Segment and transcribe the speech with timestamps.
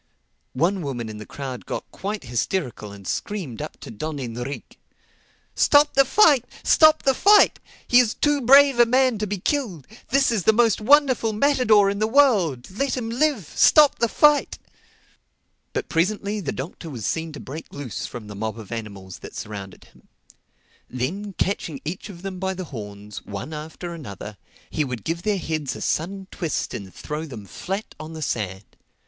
[0.55, 4.77] One woman in the crowd got quite hysterical and screamed up to Don Enrique,
[5.53, 6.43] "Stop the fight!
[6.63, 7.59] Stop the fight!
[7.87, 9.85] He is too brave a man to be killed.
[10.09, 12.71] This is the most wonderful matador in the world.
[12.71, 13.51] Let him live!
[13.55, 14.57] Stop the fight!"
[15.71, 19.35] But presently the Doctor was seen to break loose from the mob of animals that
[19.35, 20.07] surrounded him.
[20.89, 24.37] Then catching each of them by the horns, one after another,
[24.71, 28.23] he would give their heads a sudden twist and throw them down flat on the
[28.23, 28.65] sand.